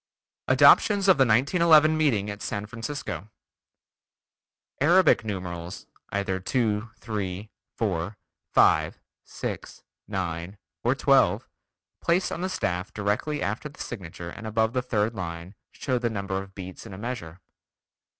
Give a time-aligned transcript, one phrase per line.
[0.47, 3.29] ADOPTIONS OF THE 1911 MEETING AT SAN FRANCISCO
[4.81, 8.17] Arabic numerals, either 2, 3, 4,
[8.51, 11.47] 5, 6, 9, or 12,
[12.01, 16.09] placed on the staff directly after the signature and above the third line, show the
[16.09, 17.39] number of beats in a measure.